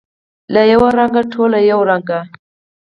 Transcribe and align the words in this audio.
له 0.53 0.61
یوه 0.71 0.89
رنګه، 0.97 1.21
ټوله 1.31 1.59
یو 1.71 1.79
رنګه 1.89 2.19